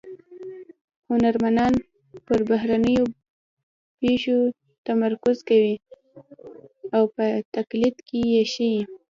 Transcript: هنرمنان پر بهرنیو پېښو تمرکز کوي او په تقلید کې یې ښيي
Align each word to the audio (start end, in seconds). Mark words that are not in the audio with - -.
هنرمنان 1.11 1.73
پر 2.25 2.39
بهرنیو 2.49 3.05
پېښو 3.99 4.37
تمرکز 4.85 5.37
کوي 5.49 5.75
او 6.95 7.03
په 7.15 7.25
تقلید 7.55 7.95
کې 8.07 8.19
یې 8.33 8.43
ښيي 8.53 8.81